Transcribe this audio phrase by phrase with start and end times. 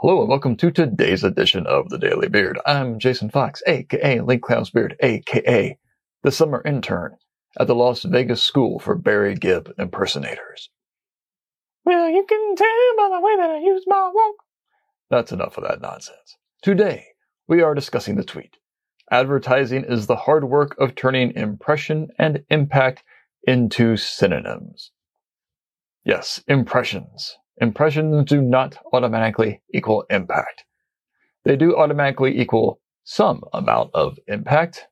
[0.00, 2.60] Hello and welcome to today's edition of the Daily Beard.
[2.64, 5.76] I'm Jason Fox, aka Lee Clow's Beard, aka
[6.22, 7.16] the summer intern
[7.58, 10.70] at the Las Vegas School for Barry Gibb impersonators.
[11.84, 14.36] Well, you can tell by the way that I use my walk.
[15.10, 16.36] That's enough of that nonsense.
[16.62, 17.04] Today,
[17.48, 18.56] we are discussing the tweet.
[19.10, 23.02] Advertising is the hard work of turning impression and impact
[23.42, 24.92] into synonyms.
[26.04, 27.36] Yes, impressions.
[27.60, 30.64] Impressions do not automatically equal impact.
[31.44, 34.86] They do automatically equal some amount of impact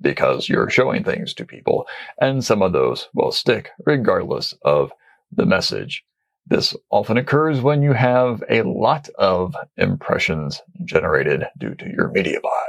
[0.00, 1.86] because you're showing things to people,
[2.20, 4.92] and some of those will stick regardless of
[5.32, 6.04] the message.
[6.46, 12.40] This often occurs when you have a lot of impressions generated due to your media
[12.40, 12.66] buy.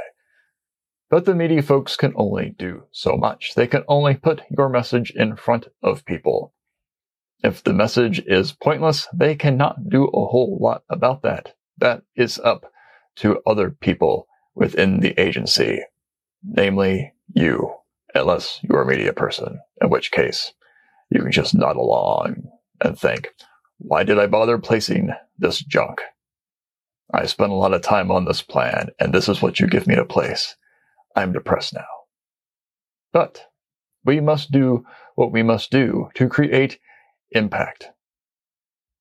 [1.10, 3.54] But the media folks can only do so much.
[3.54, 6.52] They can only put your message in front of people.
[7.42, 11.54] If the message is pointless, they cannot do a whole lot about that.
[11.78, 12.72] That is up
[13.16, 15.80] to other people within the agency,
[16.42, 17.72] namely you,
[18.14, 20.52] unless you're a media person, in which case
[21.10, 22.42] you can just nod along
[22.80, 23.28] and think,
[23.78, 26.00] why did I bother placing this junk?
[27.12, 29.86] I spent a lot of time on this plan, and this is what you give
[29.86, 30.56] me to place.
[31.14, 31.86] I'm depressed now.
[33.12, 33.46] But
[34.04, 36.78] we must do what we must do to create
[37.30, 37.88] impact.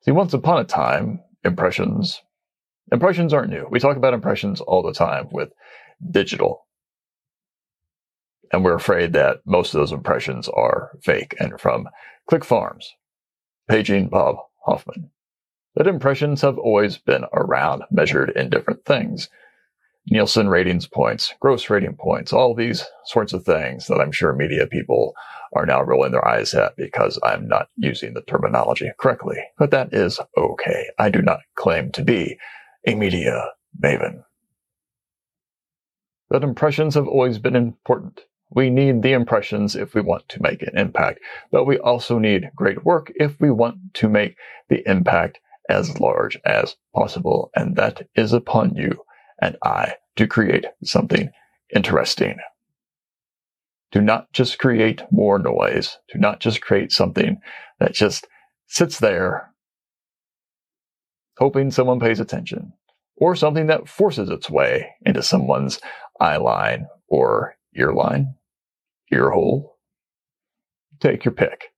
[0.02, 2.22] See, once upon a time, impressions,
[2.92, 3.68] impressions aren't new.
[3.70, 5.50] We talk about impressions all the time with
[6.12, 6.66] digital.
[8.52, 11.88] And we're afraid that most of those impressions are fake and from
[12.30, 12.94] click farms,
[13.68, 15.12] paging Bob Hoffman.
[15.76, 19.30] But impressions have always been around, measured in different things.
[20.10, 24.66] Nielsen ratings points, gross rating points, all these sorts of things that I'm sure media
[24.66, 25.14] people
[25.54, 29.38] are now rolling their eyes at because I'm not using the terminology correctly.
[29.58, 30.88] But that is okay.
[30.98, 32.38] I do not claim to be
[32.86, 33.52] a media
[33.84, 34.24] maven.
[36.30, 38.22] But impressions have always been important.
[38.50, 41.20] We need the impressions if we want to make an impact,
[41.52, 44.38] but we also need great work if we want to make
[44.70, 45.40] the impact
[45.70, 47.52] as large as possible.
[47.56, 49.02] And that is upon you
[49.42, 51.32] and I to create something
[51.74, 52.38] interesting.
[53.92, 55.98] Do not just create more noise.
[56.12, 57.40] Do not just create something
[57.80, 58.28] that just
[58.68, 59.54] sits there
[61.38, 62.74] hoping someone pays attention
[63.16, 65.80] or something that forces its way into someone's
[66.20, 68.36] eye line or ear line,
[69.12, 69.78] ear hole.
[71.00, 71.72] Take your pick.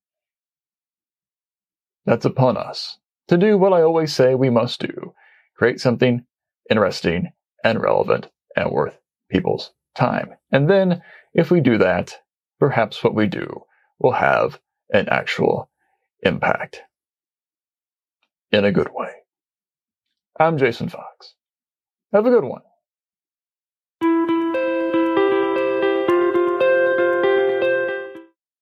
[2.05, 2.97] That's upon us
[3.27, 5.13] to do what I always say we must do
[5.57, 6.25] create something
[6.69, 7.31] interesting
[7.63, 8.97] and relevant and worth
[9.29, 10.35] people's time.
[10.51, 11.01] And then,
[11.33, 12.15] if we do that,
[12.59, 13.63] perhaps what we do
[13.99, 14.59] will have
[14.91, 15.69] an actual
[16.23, 16.81] impact
[18.51, 19.11] in a good way.
[20.39, 21.35] I'm Jason Fox.
[22.13, 22.61] Have a good one.